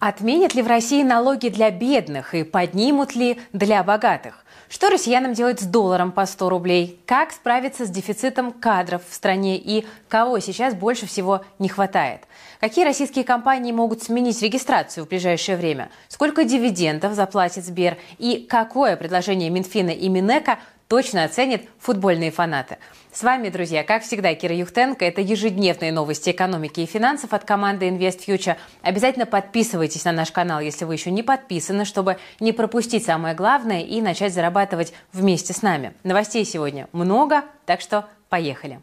[0.00, 4.46] Отменят ли в России налоги для бедных и поднимут ли для богатых?
[4.70, 7.02] Что россиянам делать с долларом по 100 рублей?
[7.04, 12.22] Как справиться с дефицитом кадров в стране и кого сейчас больше всего не хватает?
[12.60, 15.90] Какие российские компании могут сменить регистрацию в ближайшее время?
[16.08, 17.98] Сколько дивидендов заплатит Сбер?
[18.16, 20.60] И какое предложение Минфина и Минэка
[20.90, 22.78] точно оценят футбольные фанаты.
[23.12, 25.04] С вами, друзья, как всегда, Кира Юхтенко.
[25.04, 28.56] Это ежедневные новости экономики и финансов от команды Invest Future.
[28.82, 33.82] Обязательно подписывайтесь на наш канал, если вы еще не подписаны, чтобы не пропустить самое главное
[33.82, 35.94] и начать зарабатывать вместе с нами.
[36.02, 38.80] Новостей сегодня много, так что поехали.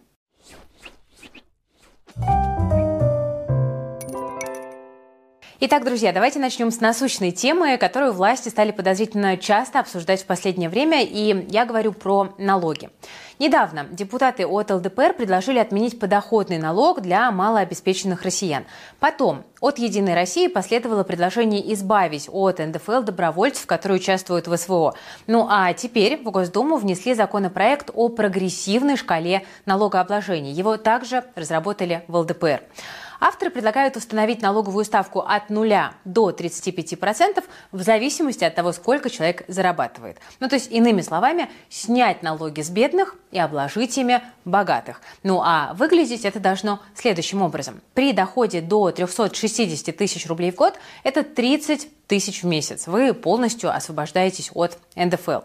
[5.60, 10.70] Итак, друзья, давайте начнем с насущной темы, которую власти стали подозрительно часто обсуждать в последнее
[10.70, 12.92] время, и я говорю про налоги.
[13.40, 18.66] Недавно депутаты от ЛДПР предложили отменить подоходный налог для малообеспеченных россиян.
[19.00, 24.94] Потом от «Единой России» последовало предложение избавить от НДФЛ добровольцев, которые участвуют в СВО.
[25.26, 30.52] Ну а теперь в Госдуму внесли законопроект о прогрессивной шкале налогообложения.
[30.52, 32.62] Его также разработали в ЛДПР.
[33.20, 35.74] Авторы предлагают установить налоговую ставку от 0
[36.06, 40.18] до 35% в зависимости от того, сколько человек зарабатывает.
[40.40, 45.02] Ну, то есть, иными словами, снять налоги с бедных и обложить ими богатых.
[45.24, 47.82] Ну, а выглядеть это должно следующим образом.
[47.94, 52.88] При доходе до 360 тысяч рублей в год это 30 тысяч в месяц.
[52.88, 55.42] Вы полностью освобождаетесь от НДФЛ.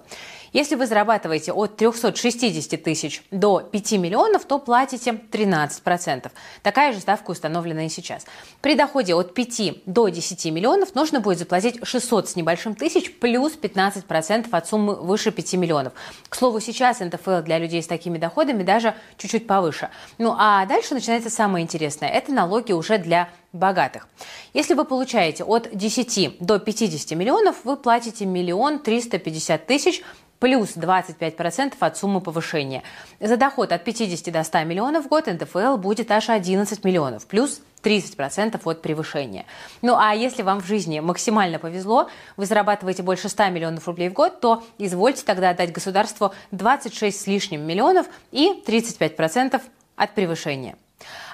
[0.52, 6.30] Если вы зарабатываете от 360 тысяч до 5 миллионов, то платите 13%.
[6.62, 8.26] Такая же ставка установлена и сейчас.
[8.60, 13.54] При доходе от 5 до 10 миллионов нужно будет заплатить 600 с небольшим тысяч плюс
[13.60, 15.94] 15% от суммы выше 5 миллионов.
[16.28, 19.88] К слову, сейчас НДФЛ для людей с такими доходами даже чуть-чуть повыше.
[20.18, 22.10] Ну а дальше начинается самое интересное.
[22.10, 24.08] Это налоги уже для богатых.
[24.54, 30.02] Если вы получаете от 10 до 50 миллионов, вы платите миллион триста пятьдесят тысяч
[30.42, 32.82] плюс 25% от суммы повышения.
[33.20, 37.60] За доход от 50 до 100 миллионов в год НДФЛ будет аж 11 миллионов, плюс
[37.84, 39.46] 30% от превышения.
[39.82, 44.14] Ну а если вам в жизни максимально повезло, вы зарабатываете больше 100 миллионов рублей в
[44.14, 49.62] год, то извольте тогда отдать государству 26 с лишним миллионов и 35%
[49.94, 50.76] от превышения.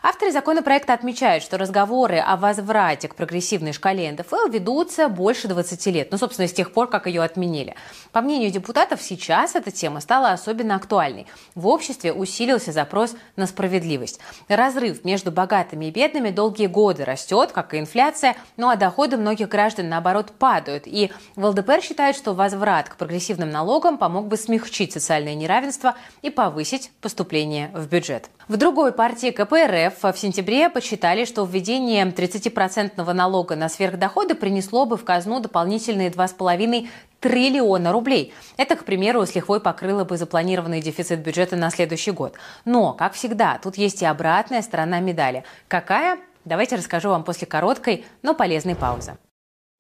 [0.03, 6.09] Авторы законопроекта отмечают, что разговоры о возврате к прогрессивной шкале НДФЛ ведутся больше 20 лет,
[6.13, 7.75] ну, собственно, с тех пор, как ее отменили.
[8.13, 11.27] По мнению депутатов, сейчас эта тема стала особенно актуальной.
[11.55, 14.21] В обществе усилился запрос на справедливость.
[14.49, 19.49] Разрыв между богатыми и бедными долгие годы растет, как и инфляция, ну а доходы многих
[19.49, 20.85] граждан, наоборот, падают.
[20.87, 26.31] И в ЛДПР считают, что возврат к прогрессивным налогам помог бы смягчить социальное неравенство и
[26.31, 28.31] повысить поступление в бюджет.
[28.49, 34.97] В другой партии КПРФ в сентябре посчитали, что введение 30% налога на сверхдоходы принесло бы
[34.97, 36.89] в казну дополнительные 2,5
[37.19, 38.33] триллиона рублей.
[38.57, 42.37] Это, к примеру, с лихвой покрыло бы запланированный дефицит бюджета на следующий год.
[42.65, 45.43] Но, как всегда, тут есть и обратная сторона медали.
[45.67, 46.19] Какая?
[46.45, 49.17] Давайте расскажу вам после короткой, но полезной паузы.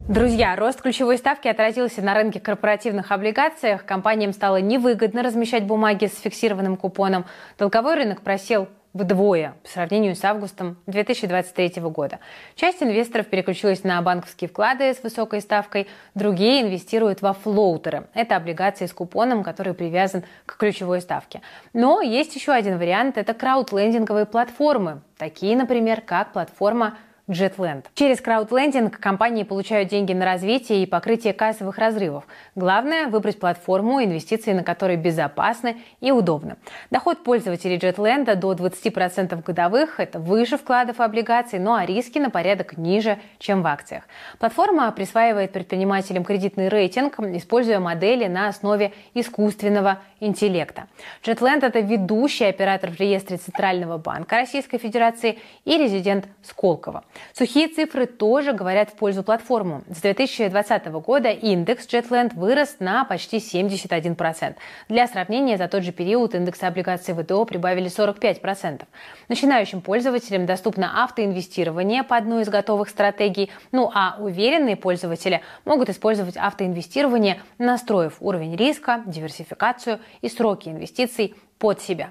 [0.01, 3.85] Друзья, рост ключевой ставки отразился на рынке корпоративных облигациях.
[3.85, 7.27] Компаниям стало невыгодно размещать бумаги с фиксированным купоном.
[7.59, 12.19] Долговой рынок просел вдвое по сравнению с августом 2023 года.
[12.55, 18.09] Часть инвесторов переключилась на банковские вклады с высокой ставкой, другие инвестируют во флоутеры.
[18.15, 21.43] Это облигации с купоном, который привязан к ключевой ставке.
[21.73, 26.97] Но есть еще один вариант– это краудлендинговые платформы, такие, например, как платформа
[27.29, 27.85] JetLand.
[27.95, 32.25] Через краудлендинг компании получают деньги на развитие и покрытие кассовых разрывов.
[32.55, 36.57] Главное– выбрать платформу, инвестиции на которой безопасны и удобны.
[36.91, 42.31] Доход пользователей JetLand до 20% годовых– это выше вкладов и облигаций, ну а риски на
[42.31, 44.05] порядок ниже, чем в акциях.
[44.39, 50.87] Платформа присваивает предпринимателям кредитный рейтинг, используя модели на основе искусственного интеллекта.
[51.23, 57.05] JetLand– это ведущий оператор в реестре Центрального банка Российской Федерации и резидент Сколково.
[57.33, 59.83] Сухие цифры тоже говорят в пользу платформы.
[59.89, 64.55] С 2020 года индекс Jetland вырос на почти 71%.
[64.89, 68.83] Для сравнения, за тот же период индексы облигаций ВТО прибавили 45%.
[69.29, 76.37] Начинающим пользователям доступно автоинвестирование по одной из готовых стратегий, ну а уверенные пользователи могут использовать
[76.37, 82.11] автоинвестирование, настроив уровень риска, диверсификацию и сроки инвестиций под себя.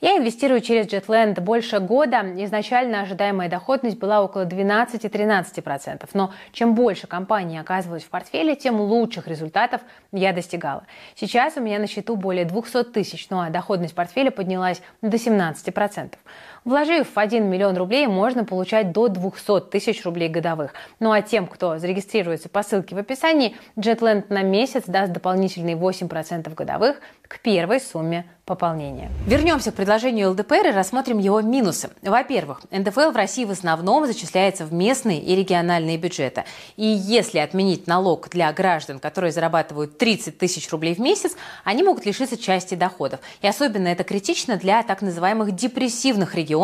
[0.00, 2.22] Я инвестирую через Jetland больше года.
[2.44, 6.08] Изначально ожидаемая доходность была около 12-13%.
[6.14, 9.82] Но чем больше компаний оказывалось в портфеле, тем лучших результатов
[10.12, 10.84] я достигала.
[11.14, 16.14] Сейчас у меня на счету более 200 тысяч, ну а доходность портфеля поднялась до 17%.
[16.66, 20.74] Вложив 1 миллион рублей, можно получать до 200 тысяч рублей годовых.
[20.98, 26.52] Ну а тем, кто зарегистрируется по ссылке в описании, Jetland на месяц даст дополнительные 8%
[26.52, 29.10] годовых к первой сумме пополнения.
[29.26, 31.90] Вернемся к предложению ЛДПР и рассмотрим его минусы.
[32.02, 36.44] Во-первых, НДФЛ в России в основном зачисляется в местные и региональные бюджеты.
[36.76, 41.32] И если отменить налог для граждан, которые зарабатывают 30 тысяч рублей в месяц,
[41.64, 43.18] они могут лишиться части доходов.
[43.40, 46.55] И особенно это критично для так называемых депрессивных регионов,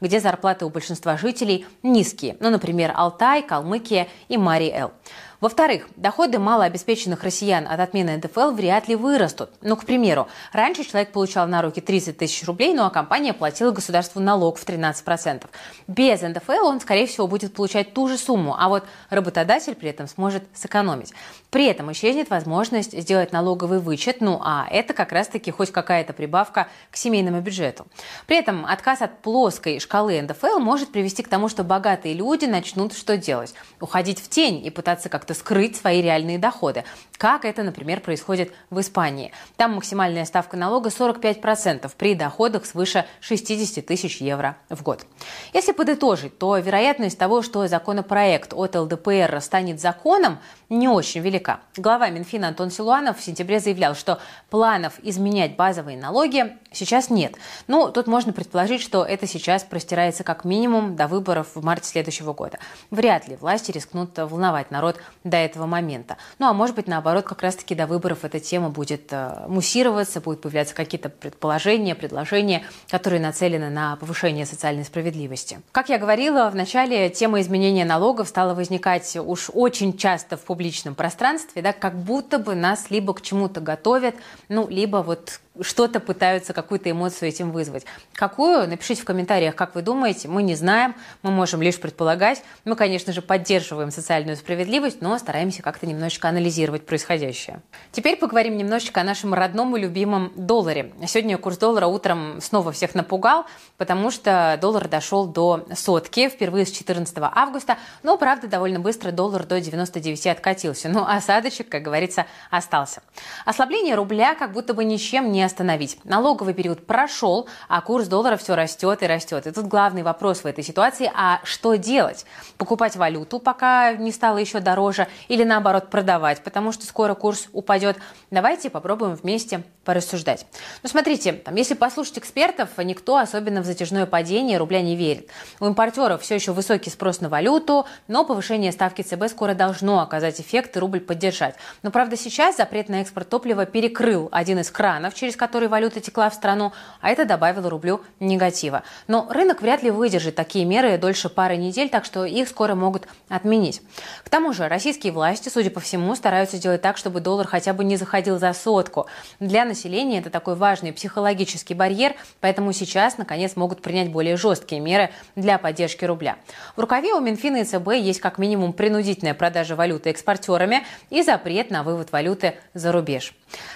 [0.00, 2.36] где зарплаты у большинства жителей низкие.
[2.40, 4.92] Ну, например, Алтай, Калмыкия и Марий-Эл.
[5.40, 9.50] Во-вторых, доходы малообеспеченных россиян от отмены НДФЛ вряд ли вырастут.
[9.60, 13.70] Ну, к примеру, раньше человек получал на руки 30 тысяч рублей, ну а компания платила
[13.70, 15.44] государству налог в 13%.
[15.86, 20.08] Без НДФЛ он, скорее всего, будет получать ту же сумму, а вот работодатель при этом
[20.08, 21.12] сможет сэкономить.
[21.50, 26.66] При этом исчезнет возможность сделать налоговый вычет, ну а это как раз-таки хоть какая-то прибавка
[26.90, 27.86] к семейному бюджету.
[28.26, 32.92] При этом отказ от плоской шкалы НДФЛ может привести к тому, что богатые люди начнут
[32.92, 33.54] что делать?
[33.80, 36.84] Уходить в тень и пытаться как-то как-то скрыть свои реальные доходы.
[37.18, 39.32] Как это, например, происходит в Испании.
[39.56, 45.04] Там максимальная ставка налога 45% при доходах свыше 60 тысяч евро в год.
[45.52, 51.60] Если подытожить, то вероятность того, что законопроект от ЛДПР станет законом, не очень велика.
[51.76, 54.20] Глава Минфина Антон Силуанов в сентябре заявлял, что
[54.50, 57.34] планов изменять базовые налоги сейчас нет.
[57.68, 62.34] Ну, тут можно предположить, что это сейчас простирается как минимум до выборов в марте следующего
[62.34, 62.58] года.
[62.90, 66.18] Вряд ли власти рискнут волновать народ до этого момента.
[66.38, 70.42] Ну, а может быть, наоборот, как раз-таки до выборов эта тема будет э, муссироваться, будут
[70.42, 75.60] появляться какие-то предположения, предложения, которые нацелены на повышение социальной справедливости.
[75.72, 80.96] Как я говорила, в начале тема изменения налогов стала возникать уж очень часто в публичном
[80.96, 84.16] пространстве, да, как будто бы нас либо к чему-то готовят,
[84.48, 87.84] ну, либо вот что-то пытаются, какую-то эмоцию этим вызвать.
[88.12, 88.68] Какую?
[88.68, 90.28] Напишите в комментариях, как вы думаете.
[90.28, 92.42] Мы не знаем, мы можем лишь предполагать.
[92.64, 97.60] Мы, конечно же, поддерживаем социальную справедливость, но стараемся как-то немножечко анализировать происходящее.
[97.92, 100.92] Теперь поговорим немножечко о нашем родном и любимом долларе.
[101.06, 103.46] Сегодня курс доллара утром снова всех напугал,
[103.76, 109.44] потому что доллар дошел до сотки впервые с 14 августа, но, правда, довольно быстро доллар
[109.44, 110.88] до 99 откатился.
[110.88, 113.02] Но осадочек, как говорится, остался.
[113.44, 115.98] Ослабление рубля как будто бы ничем не остановить.
[116.04, 119.46] Налоговый период прошел, а курс доллара все растет и растет.
[119.46, 122.24] И тут главный вопрос в этой ситуации, а что делать?
[122.56, 127.98] Покупать валюту, пока не стало еще дороже, или наоборот продавать, потому что скоро курс упадет?
[128.30, 130.44] Давайте попробуем вместе порассуждать.
[130.82, 135.30] Ну, смотрите, там, если послушать экспертов, никто особенно в затяжное падение рубля не верит.
[135.60, 140.42] У импортеров все еще высокий спрос на валюту, но повышение ставки ЦБ скоро должно оказать
[140.42, 141.54] эффект и рубль поддержать.
[141.82, 146.28] Но, правда, сейчас запрет на экспорт топлива перекрыл один из кранов, через который валюта текла
[146.28, 148.82] в страну, а это добавило рублю негатива.
[149.06, 153.08] Но рынок вряд ли выдержит такие меры дольше пары недель, так что их скоро могут
[153.30, 153.80] отменить.
[154.22, 157.84] К тому же российские власти, судя по всему, стараются сделать так, чтобы доллар хотя бы
[157.84, 159.06] не заходил за сотку.
[159.40, 165.10] Для населения это такой важный психологический барьер, поэтому сейчас, наконец, могут принять более жесткие меры
[165.36, 166.36] для поддержки рубля.
[166.76, 171.70] В рукаве у Минфина и ЦБ есть как минимум принудительная продажа валюты экспортерами и запрет
[171.70, 173.34] на вывод валюты за рубеж.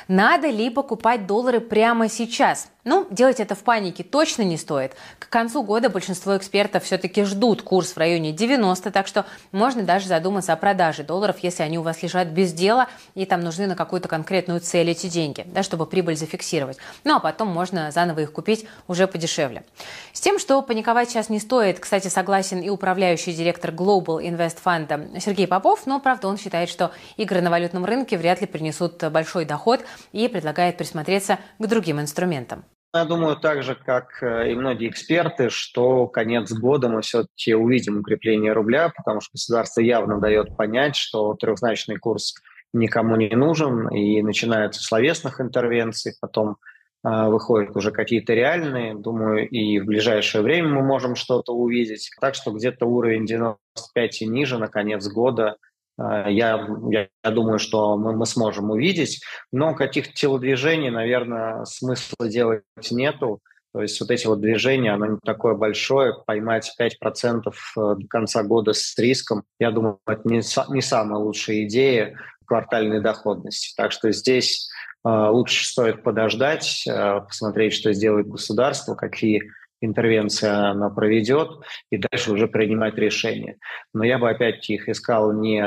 [0.09, 2.69] Надо ли покупать доллары прямо сейчас?
[2.85, 4.97] Ну, делать это в панике точно не стоит.
[5.21, 10.09] К концу года большинство экспертов все-таки ждут курс в районе 90, так что можно даже
[10.09, 13.77] задуматься о продаже долларов, если они у вас лежат без дела и там нужны на
[13.77, 16.79] какую-то конкретную цель эти деньги, да, чтобы прибыль зафиксировать.
[17.05, 19.63] Ну, а потом можно заново их купить уже подешевле.
[20.13, 25.21] С тем, что паниковать сейчас не стоит, кстати, согласен и управляющий директор Global Invest Fund
[25.21, 29.45] Сергей Попов, но, правда, он считает, что игры на валютном рынке вряд ли принесут большой
[29.45, 29.62] доход
[30.13, 32.65] и предлагает присмотреться к другим инструментам.
[32.95, 38.01] Я думаю, так же, как э, и многие эксперты, что конец года мы все-таки увидим
[38.01, 42.35] укрепление рубля, потому что государство явно дает понять, что трехзначный курс
[42.75, 46.57] никому не нужен, и начинаются словесных интервенций, потом
[47.03, 48.95] э, выходят уже какие-то реальные.
[48.95, 52.11] Думаю, и в ближайшее время мы можем что-то увидеть.
[52.21, 55.57] Так что где-то уровень 95 и ниже на конец года–
[55.99, 59.23] я, я, я думаю, что мы, мы сможем увидеть,
[59.53, 63.41] но каких-то телодвижений, наверное, смысла делать нету.
[63.73, 68.43] То есть вот эти вот движения, оно не такое большое, поймать 5% э, до конца
[68.43, 70.43] года с риском, я думаю, это не,
[70.75, 72.19] не самая лучшая идея.
[72.45, 73.75] квартальной доходности.
[73.77, 74.69] Так что здесь
[75.05, 79.51] лучше стоит подождать, посмотреть, что сделает государство, какие
[79.85, 81.49] интервенции она проведет,
[81.91, 83.57] и дальше уже принимать решения.
[83.93, 85.63] Но я бы опять их искал не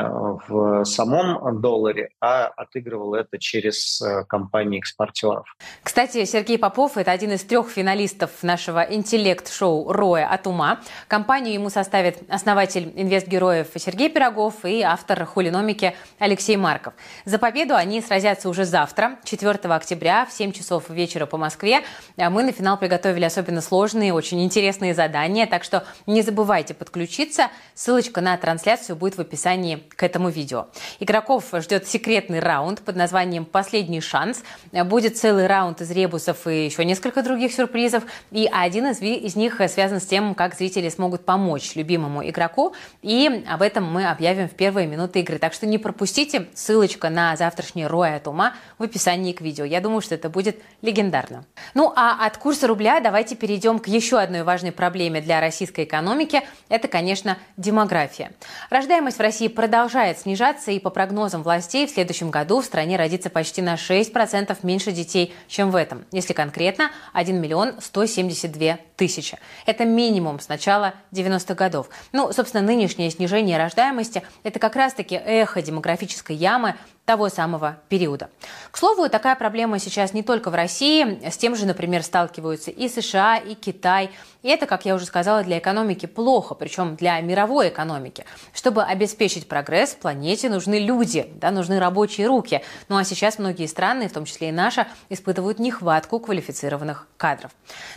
[0.47, 5.45] в самом долларе, а отыгрывал это через э, компании экспортеров.
[5.83, 10.79] Кстати, Сергей Попов– это один из трех финалистов нашего интеллект-шоу «Роя от ума».
[11.07, 16.93] Компанию ему составит основатель инвестгероев Сергей Пирогов и автор хулиномики Алексей Марков.
[17.25, 21.81] За победу они сразятся уже завтра, 4 октября в 7 часов вечера по Москве.
[22.17, 26.73] А мы на финал приготовили особенно сложный разные очень интересные задания, так что не забывайте
[26.73, 27.49] подключиться.
[27.73, 30.67] Ссылочка на трансляцию будет в описании к этому видео.
[30.99, 34.43] Игроков ждет секретный раунд под названием «Последний шанс».
[34.71, 38.03] Будет целый раунд из ребусов и еще несколько других сюрпризов.
[38.31, 42.73] И один из, из них связан с тем, как зрители смогут помочь любимому игроку.
[43.01, 45.39] И об этом мы объявим в первые минуты игры.
[45.39, 46.47] Так что не пропустите.
[46.53, 49.65] Ссылочка на завтрашний Роя от ума в описании к видео.
[49.65, 51.45] Я думаю, что это будет легендарно.
[51.73, 56.41] Ну а от курса рубля давайте перейдем к еще одной важной проблеме для российской экономики–
[56.69, 58.31] это, конечно, демография.
[58.69, 63.29] Рождаемость в России продолжает снижаться, и по прогнозам властей в следующем году в стране родится
[63.29, 66.05] почти на 6% меньше детей, чем в этом.
[66.11, 69.37] Если конкретно, 1 миллион 172 тысячи.
[69.65, 71.89] Это минимум с начала 90-х годов.
[72.11, 76.75] Ну, собственно, нынешнее снижение рождаемости– это как раз-таки эхо демографической ямы,
[77.05, 78.29] того самого периода.
[78.71, 82.89] К слову, такая проблема сейчас не только в России, с тем же, например, сталкиваются и
[82.89, 84.09] США, и Китай.
[84.41, 88.25] И это, как я уже сказала, для экономики плохо, причем для мировой экономики.
[88.53, 92.61] Чтобы обеспечить прогресс, планете нужны люди, да, нужны рабочие руки.
[92.89, 97.51] Ну а сейчас многие страны, в том числе и наша, испытывают нехватку квалифицированных кадров.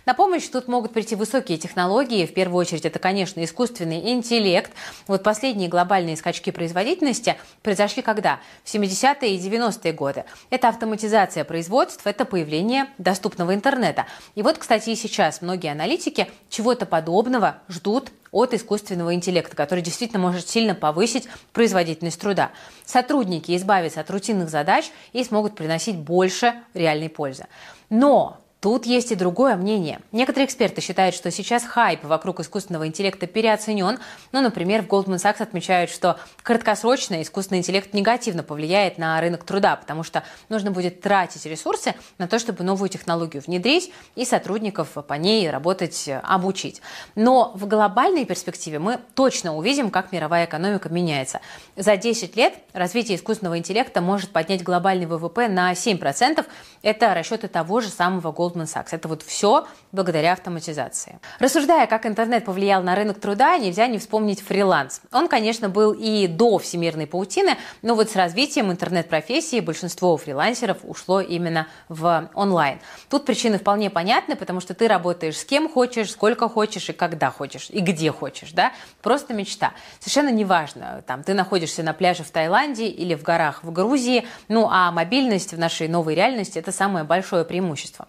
[0.05, 2.27] На помощь тут могут прийти высокие технологии.
[2.27, 4.71] В первую очередь это, конечно, искусственный интеллект.
[5.07, 8.41] Вот последние глобальные скачки производительности произошли когда?
[8.65, 10.25] В 70 80-е и 90-е годы.
[10.51, 14.07] Это автоматизация производства, это появление доступного интернета.
[14.35, 20.21] И вот, кстати, и сейчас многие аналитики чего-то подобного ждут от искусственного интеллекта, который действительно
[20.21, 22.51] может сильно повысить производительность труда.
[22.85, 27.47] Сотрудники избавятся от рутинных задач и смогут приносить больше реальной пользы.
[27.89, 30.01] Но Тут есть и другое мнение.
[30.11, 34.01] Некоторые эксперты считают, что сейчас хайп вокруг искусственного интеллекта переоценен.
[34.33, 39.77] Ну, например, в Goldman Sachs отмечают, что краткосрочно искусственный интеллект негативно повлияет на рынок труда,
[39.77, 45.15] потому что нужно будет тратить ресурсы на то, чтобы новую технологию внедрить и сотрудников по
[45.15, 46.83] ней работать, обучить.
[47.15, 51.41] Но в глобальной перспективе мы точно увидим, как мировая экономика меняется.
[51.77, 56.45] За 10 лет развитие искусственного интеллекта может поднять глобальный ВВП на 7%.
[56.83, 58.89] Это расчеты того же самого Goldman Goldman Sachs.
[58.93, 61.19] Это вот все благодаря автоматизации.
[61.39, 65.01] Рассуждая, как интернет повлиял на рынок труда, нельзя не вспомнить фриланс.
[65.13, 71.21] Он, конечно, был и до всемирной паутины, но вот с развитием интернет-профессии большинство фрилансеров ушло
[71.21, 72.81] именно в онлайн.
[73.09, 77.31] Тут причины вполне понятны, потому что ты работаешь с кем хочешь, сколько хочешь и когда
[77.31, 78.73] хочешь, и где хочешь, да?
[79.03, 79.73] Просто мечта.
[80.01, 84.69] Совершенно неважно, там, ты находишься на пляже в Таиланде или в горах в Грузии, ну
[84.71, 88.09] а мобильность в нашей новой реальности– это самое большое преимущество.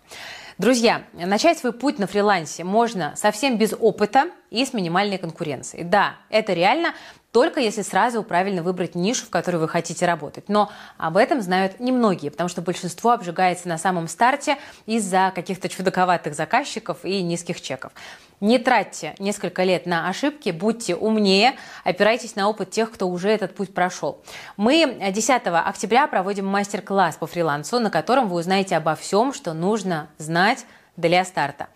[0.60, 5.86] Друзья, начать свой путь на фрилансе можно совсем без опыта и с минимальной конкуренцией.
[5.86, 6.94] Да, это реально,
[7.32, 10.50] только если сразу правильно выбрать нишу, в которой вы хотите работать.
[10.50, 16.34] Но об этом знают немногие, потому что большинство обжигается на самом старте из-за каких-то чудаковатых
[16.34, 17.92] заказчиков и низких чеков.
[18.42, 23.54] Не тратьте несколько лет на ошибки, будьте умнее, опирайтесь на опыт тех, кто уже этот
[23.54, 24.22] путь прошел.
[24.56, 30.08] Мы 10 октября проводим мастер-класс по фрилансу, на котором вы узнаете обо всем, что нужно
[30.18, 31.68] знать для старта.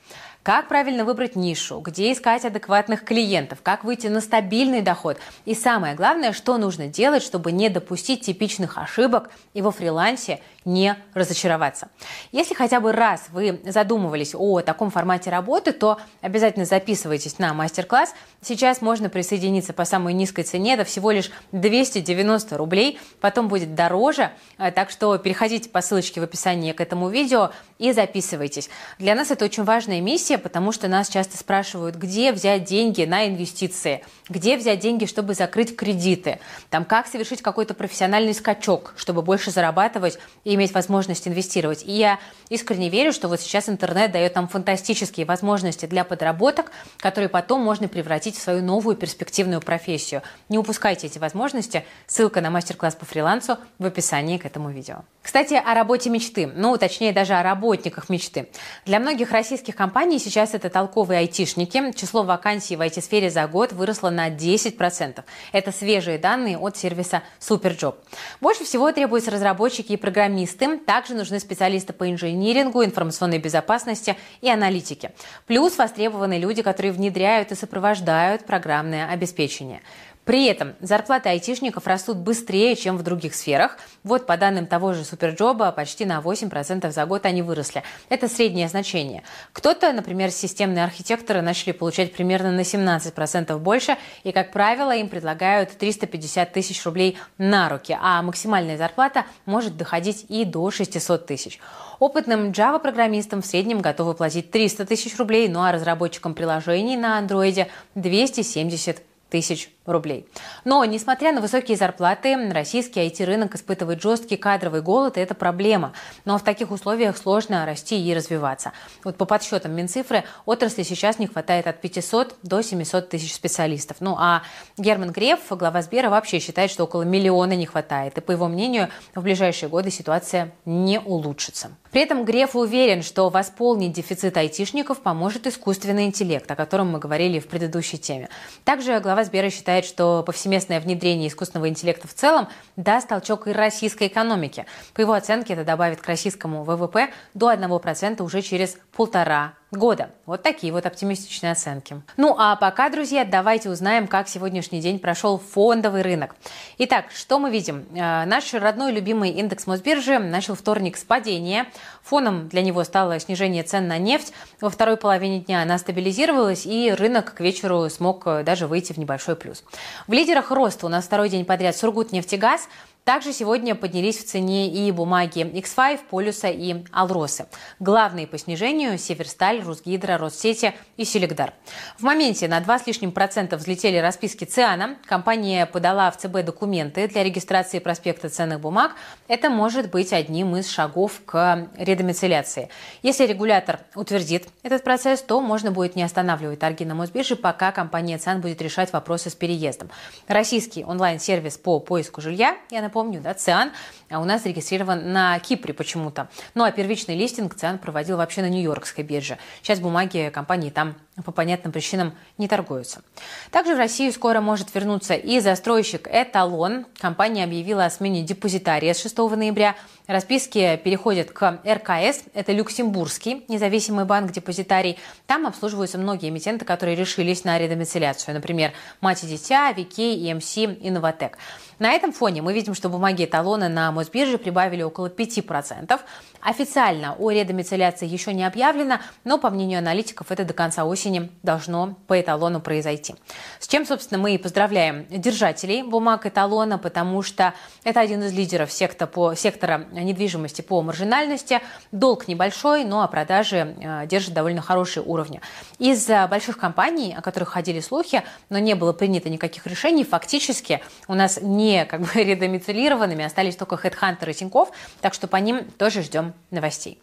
[0.44, 5.18] Как правильно выбрать нишу, где искать адекватных клиентов, как выйти на стабильный доход.
[5.46, 10.96] И самое главное, что нужно делать, чтобы не допустить типичных ошибок и во фрилансе не
[11.14, 11.90] разочароваться.
[12.32, 18.14] Если хотя бы раз вы задумывались о таком формате работы, то обязательно записывайтесь на мастер-класс.
[18.42, 24.32] Сейчас можно присоединиться по самой низкой цене, это всего лишь 290 рублей, потом будет дороже,
[24.58, 28.70] э, так что переходите по ссылочке в описании к этому видео и записывайтесь.
[29.00, 33.28] Для нас это очень важная миссия, потому что нас часто спрашивают, где взять деньги на
[33.28, 39.52] инвестиции, где взять деньги, чтобы закрыть кредиты, там как совершить какой-то профессиональный скачок, чтобы больше
[39.52, 41.84] зарабатывать и иметь возможность инвестировать.
[41.84, 47.30] И я искренне верю, что вот сейчас интернет дает нам фантастические возможности для подработок, которые
[47.30, 50.22] потом можно превратить в свою новую перспективную профессию.
[50.50, 51.86] Не упускайте эти возможности.
[52.08, 55.04] Ссылка на мастер-класс по фрилансу в описании к этому видео.
[55.22, 56.48] Кстати, о работе мечты.
[56.48, 58.50] Ну, точнее, даже о работниках мечты.
[58.86, 61.92] Для многих российских компаний сейчас это толковые айтишники.
[61.94, 65.24] Число вакансий в IT-сфере за год выросло на 10%.
[65.52, 67.96] Это свежие данные от сервиса Superjob.
[68.42, 70.78] Больше всего требуются разработчики и программисты.
[70.80, 75.12] Также нужны специалисты по инжинирингу, информационной безопасности и аналитике.
[75.46, 79.82] Плюс востребованы люди, которые внедряют и сопровождают программное обеспечение.
[80.26, 83.78] При этом зарплаты айтишников растут быстрее, чем в других сферах.
[84.04, 87.84] Вот по данным того же Суперджоба, почти на 8% за год они выросли.
[88.08, 89.24] Это среднее значение.
[89.52, 95.72] Кто-то, например, системные архитекторы начали получать примерно на 17% больше, и, как правило, им предлагают
[95.78, 101.60] 350 тысяч рублей на руки, а максимальная зарплата может доходить и до 600 тысяч.
[102.00, 107.68] Опытным Java-программистам в среднем готовы платить 300 тысяч рублей, ну а разработчикам приложений на Android
[107.96, 109.02] 270
[109.34, 110.28] тысяч рублей.
[110.64, 115.94] Но, несмотря на высокие зарплаты, российский IT-рынок испытывает жесткий кадровый голод, и это проблема.
[116.26, 118.72] Но в таких условиях сложно расти и развиваться.
[119.04, 123.98] Вот по подсчетам Минцифры, отрасли сейчас не хватает от 500 до 700 тысяч специалистов.
[124.00, 124.44] Ну а
[124.78, 128.18] Герман Греф, глава Сбера, вообще считает, что около миллиона не хватает.
[128.18, 131.72] И по его мнению, в ближайшие годы ситуация не улучшится.
[131.92, 137.40] При этом Греф уверен, что восполнить дефицит айтишников поможет искусственный интеллект, о котором мы говорили
[137.40, 138.30] в предыдущей теме.
[138.64, 143.52] Также глава Сбера считает, считает, что повсеместное внедрение искусственного интеллекта в целом даст толчок и
[143.52, 144.66] российской экономике.
[144.94, 150.12] По его оценке, это добавит к российскому ВВП до 1% уже через полтора года.
[150.26, 152.02] Вот такие вот оптимистичные оценки.
[152.18, 156.36] Ну а пока, друзья, давайте узнаем, как сегодняшний день прошел фондовый рынок.
[156.78, 157.86] Итак, что мы видим?
[157.94, 161.68] Э, наш родной любимый индекс Мосбиржи начал вторник с падения.
[162.04, 164.34] Фоном для него стало снижение цен на нефть.
[164.62, 168.98] Во второй половине дня она стабилизировалась, и рынок к вечеру смог э, даже выйти в
[168.98, 169.64] небольшой плюс.
[170.08, 172.68] В лидерах роста у нас второй день подряд Сургутнефтегаз–
[173.04, 177.48] также сегодня поднялись в цене и бумаги X5, Полюса и Алросы.
[177.80, 181.54] Главные по снижению– Северсталь, Русгидро, Россети и Селегдар.
[181.98, 184.98] В моменте на 2 с лишним процента взлетели расписки ЦИАНа.
[185.06, 188.94] Компания подала в ЦБ документы для регистрации проспекта ценных бумаг.
[189.28, 192.70] Это может быть одним из шагов к редомицеляции.
[193.02, 198.18] Если регулятор утвердит этот процесс, то можно будет не останавливать торги на Мосбирже, пока компания
[198.18, 199.90] ЦИАН будет решать вопросы с переездом.
[200.28, 202.82] Российский онлайн-сервис по поиску жилья, я
[203.20, 203.72] да, ЦИАН
[204.10, 206.30] а у нас зарегистрирован на Кипре почему-то.
[206.54, 209.40] Ну а первичный листинг ЦИАН проводил вообще на Нью-Йоркской бирже.
[209.62, 213.04] Сейчас бумаги компании там по понятным причинам не торгуются.
[213.52, 216.86] Также в Россию скоро может вернуться и застройщик «Эталон».
[217.00, 219.76] Компания объявила о смене депозитария с 6 ноября.
[220.08, 222.24] Расписки переходят к РКС.
[222.34, 224.98] Это Люксембургский независимый банк-депозитарий.
[225.28, 228.34] Там обслуживаются многие эмитенты, которые решились на редомицеляцию.
[228.34, 231.38] Например, «Мать и дитя», «Викей», «ЕМС» и «Новотек».
[231.80, 236.00] На этом фоне мы видим, что бумаги эталона на Мосбирже прибавили около 5%.
[236.42, 241.03] Официально о редомицеляции еще не объявлено, но, по мнению аналитиков, это до конца осени
[241.42, 243.16] должно по эталону произойти.
[243.60, 248.72] С чем, собственно, мы и поздравляем держателей бумаг эталона, потому что это один из лидеров
[248.72, 251.62] сектора, по, сектора недвижимости по маржинальности.
[251.92, 255.42] Долг небольшой, но а продажи э, держат довольно хорошие уровни.
[255.80, 261.14] Из больших компаний, о которых ходили слухи, но не было принято никаких решений, фактически у
[261.14, 264.70] нас не как бы редомицелированными остались только HeadHunter и Тинькофф,
[265.02, 267.00] так что по ним тоже ждем новостей.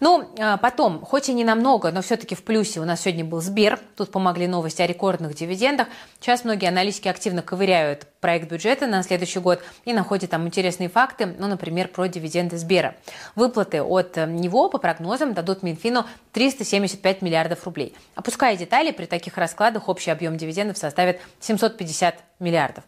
[0.00, 3.40] Ну, а потом, хоть и не намного, но все-таки в плюсе у нас сегодня был
[3.40, 3.78] Сбер.
[3.96, 5.88] Тут помогли новости о рекордных дивидендах.
[6.20, 11.34] Сейчас многие аналитики активно ковыряют проект бюджета на следующий год и находят там интересные факты,
[11.38, 12.94] ну, например, про дивиденды Сбера.
[13.34, 17.94] Выплаты от э, него, по прогнозам, дадут Минфину 375 миллиардов рублей.
[18.14, 22.84] Опуская детали, при таких раскладах общий объем дивидендов составит 750 миллиардов.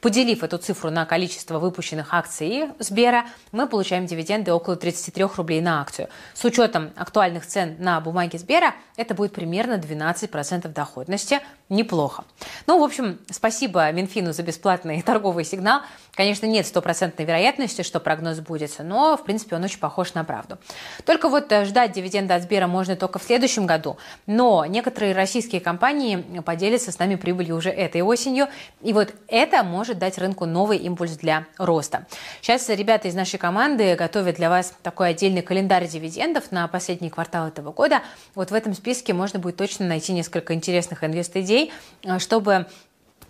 [0.00, 5.80] Поделив эту цифру на количество выпущенных акций Сбера, мы получаем дивиденды около 33 рублей на
[5.80, 6.08] акцию.
[6.34, 11.40] С учетом актуальных цен на бумаги Сбера, это будет примерно 12% доходности.
[11.68, 12.24] Неплохо.
[12.66, 15.80] Ну, в общем, спасибо Минфину за бесплатный торговый сигнал.
[16.16, 20.58] Конечно, нет стопроцентной вероятности, что прогноз будет, но, в принципе, он очень похож на правду.
[21.04, 25.60] Только вот э, ждать дивиденда от Сбера можно только в следующем году, но некоторые российские
[25.60, 28.48] компании поделятся с нами прибылью уже этой осенью,
[28.80, 32.06] и вот это может дать рынку новый импульс для роста.
[32.40, 37.48] Сейчас ребята из нашей команды готовят для вас такой отдельный календарь дивидендов на последний квартал
[37.48, 38.00] этого года.
[38.34, 41.72] Вот в этом списке можно будет точно найти несколько интересных инвест-идей,
[42.04, 42.66] э, чтобы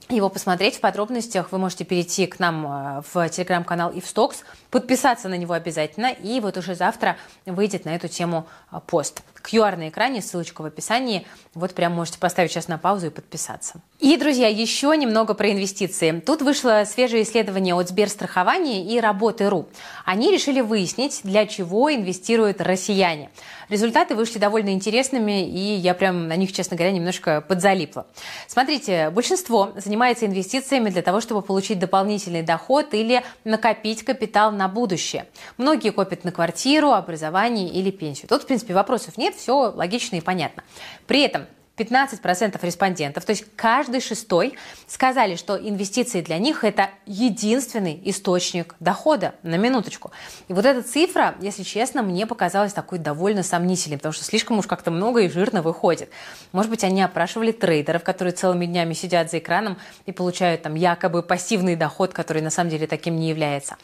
[0.08, 5.36] его посмотреть в подробностях, вы можете перейти к нам э, в телеграм-канал Ивстокс, подписаться на
[5.36, 9.22] него обязательно, и вот уже завтра выйдет на эту тему э, пост.
[9.46, 11.26] QR на экране, ссылочка в описании.
[11.54, 13.80] Вот прям можете поставить сейчас на паузу и подписаться.
[13.98, 16.20] И, друзья, еще немного про инвестиции.
[16.20, 19.68] Тут вышло свежее исследование от Сберстрахования и Работы.ру.
[20.04, 23.30] Они решили выяснить, для чего инвестируют россияне.
[23.68, 28.06] Результаты вышли довольно интересными, и я прям на них, честно говоря, немножко подзалипла.
[28.46, 35.26] Смотрите, большинство занимается инвестициями для того, чтобы получить дополнительный доход или накопить капитал на будущее.
[35.56, 38.28] Многие копят на квартиру, образование или пенсию.
[38.28, 40.64] Тут, в принципе, вопросов нет, все логично и понятно.
[41.06, 41.46] При этом
[41.76, 44.54] 15% респондентов, то есть каждый шестой,
[44.86, 50.10] сказали, что инвестиции для них это единственный источник дохода, на минуточку.
[50.48, 54.66] И вот эта цифра, если честно, мне показалась такой довольно сомнительной, потому что слишком уж
[54.66, 56.10] как-то много и жирно выходит.
[56.52, 61.22] Может быть, они опрашивали трейдеров, которые целыми днями сидят за экраном и получают там якобы
[61.22, 63.76] пассивный доход, который на самом деле таким не является.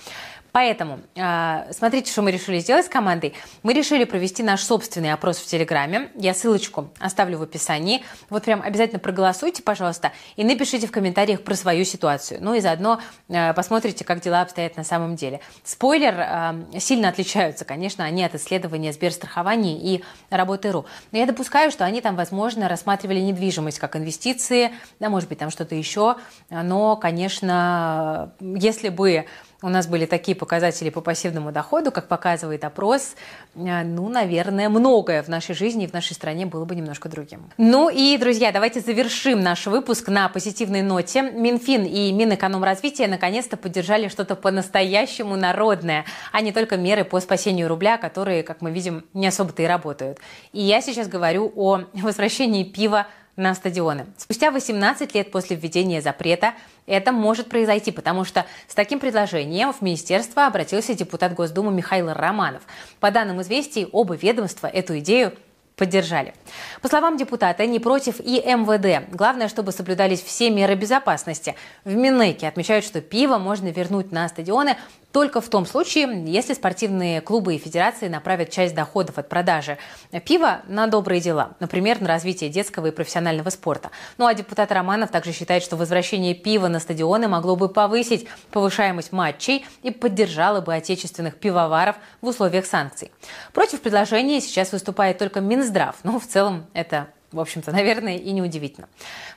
[0.53, 3.33] Поэтому э, смотрите, что мы решили сделать с командой.
[3.63, 6.11] Мы решили провести наш собственный опрос в Телеграме.
[6.15, 8.03] Я ссылочку оставлю в описании.
[8.29, 12.39] Вот прям обязательно проголосуйте, пожалуйста, и напишите в комментариях про свою ситуацию.
[12.43, 15.41] Ну и заодно э, посмотрите, как дела обстоят на самом деле.
[15.65, 20.85] Спойлер, э, сильно отличаются, конечно, они от исследования Сберстрахования и работы.ру.
[21.13, 25.51] Но я допускаю, что они там, возможно, рассматривали недвижимость как инвестиции, да, может быть, там
[25.51, 26.17] что-то еще.
[26.51, 29.25] Но, конечно, если бы
[29.63, 33.15] у нас были такие показатели по пассивному доходу, как показывает опрос,
[33.55, 37.51] э, ну, наверное, многое в нашей жизни и в нашей стране было бы немножко другим.
[37.59, 41.23] Ну и, друзья, давайте завершим наш выпуск на позитивной ноте.
[41.23, 47.99] Минфин и Минэкономразвития наконец-то поддержали что-то по-настоящему народное, а не только меры по спасению рубля,
[47.99, 50.19] которые, как мы видим, не особо-то и работают.
[50.53, 54.07] И я сейчас говорю о возвращении пива на стадионы.
[54.17, 56.55] Спустя 18 лет после введения запрета
[56.87, 62.63] это может произойти, потому что с таким предложением в министерство обратился депутат Госдумы Михаил Романов.
[63.01, 65.33] По данным известий, оба ведомства эту идею
[65.77, 66.35] поддержали.
[66.83, 69.09] По словам депутата, не против и МВД.
[69.11, 71.55] Главное, чтобы соблюдались все меры безопасности.
[71.85, 74.77] В Минэке отмечают, что пиво можно вернуть на стадионы
[75.13, 79.79] только в том случае, если спортивные клубы и федерации направят часть доходов от продажи
[80.25, 83.91] пива на добрые дела, например, на развитие детского и профессионального спорта.
[84.17, 89.13] Ну а депутат Романов также считает, что возвращение пива на стадионы могло бы повысить повышаемость
[89.13, 93.13] матчей и поддержало бы отечественных пивоваров в условиях санкций.
[93.53, 98.89] Против предложения сейчас выступает только Минздрав, но в целом это в общем-то, наверное, и неудивительно.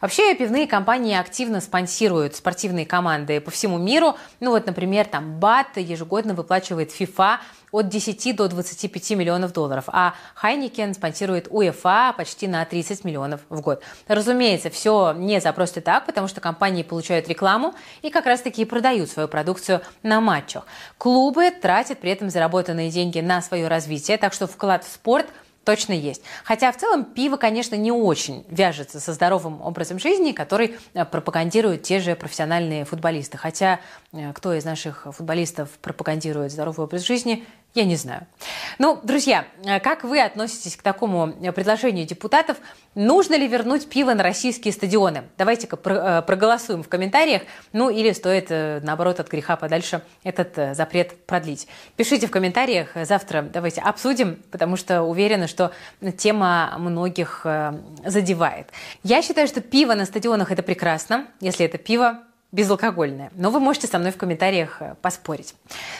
[0.01, 4.15] Вообще, пивные компании активно спонсируют спортивные команды по всему миру.
[4.39, 7.39] Ну вот, например, там БАТ ежегодно выплачивает FIFA
[7.71, 13.59] от 10 до 25 миллионов долларов, а Хайникен спонсирует УЕФА почти на 30 миллионов в
[13.59, 13.83] год.
[14.07, 19.09] Разумеется, все не за просто так, потому что компании получают рекламу и как раз-таки продают
[19.09, 20.65] свою продукцию на матчах.
[20.97, 25.27] Клубы тратят при этом заработанные деньги на свое развитие, так что вклад в спорт–
[25.65, 26.21] точно есть.
[26.43, 31.83] Хотя в целом пиво, конечно, не очень вяжется со здоровым образом жизни, который э, пропагандируют
[31.83, 33.37] те же профессиональные футболисты.
[33.37, 33.79] Хотя
[34.13, 37.43] э, кто из наших футболистов пропагандирует здоровый образ жизни,
[37.75, 38.25] я не знаю.
[38.79, 42.57] Ну, друзья, э, как вы относитесь к такому э, предложению депутатов?
[42.95, 45.23] Нужно ли вернуть пиво на российские стадионы?
[45.37, 47.41] Давайте-ка э, проголосуем в комментариях.
[47.73, 51.67] Ну, или стоит, наоборот, от греха подальше этот запрет продлить.
[51.97, 52.91] Пишите в комментариях.
[52.95, 55.71] Завтра давайте обсудим, потому что уверена, что
[56.17, 57.45] тема многих
[58.05, 58.69] задевает.
[59.03, 62.23] Я считаю, что пиво на стадионах– это прекрасно, если это пиво
[62.55, 63.31] безалкогольное.
[63.35, 65.53] Но вы можете со мной в комментариях э, поспорить.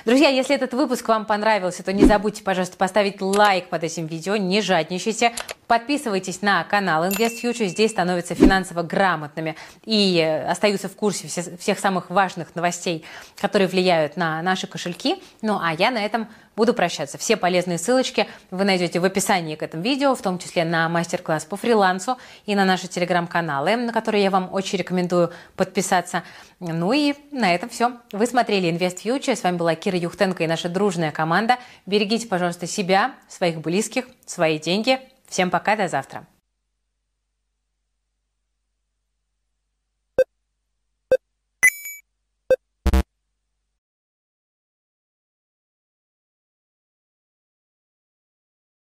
[0.06, 4.38] Друзья, если этот выпуск вам понравился, то не забудьте, пожалуйста, поставить лайк под этим видео,
[4.38, 5.34] не жадничайте.
[5.68, 11.80] Подписывайтесь на канал Invest Future, здесь становятся финансово грамотными и э, остаются в курсе всех
[11.80, 13.04] самых важных новостей,
[13.40, 15.16] которые влияют на наши кошельки.
[15.42, 17.18] Ну а я на этом буду прощаться.
[17.18, 21.46] Все полезные ссылочки вы найдете в описании к этому видео, в том числе на мастер-класс
[21.46, 26.24] по фрилансу и на наши телеграм-каналы, на которые я вам очень рекомендую подписаться.
[26.60, 27.94] Ну и на этом все.
[28.12, 29.36] Вы смотрели Invest Future.
[29.36, 31.58] С вами была Кира Юхтенко и наша дружная команда.
[31.88, 35.00] Берегите, пожалуйста, себя, своих близких, свои деньги.
[35.28, 36.26] Всем пока, до завтра.